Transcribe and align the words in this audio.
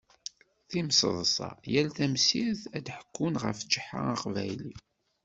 Timseḍṣa, 0.69 1.49
yal 1.73 1.89
tamsirt 1.97 2.63
ad 2.77 2.83
d-ḥekkun 2.85 3.35
ɣef 3.43 3.57
Ǧeḥḥa 3.71 4.01
aqbayli. 4.15 4.73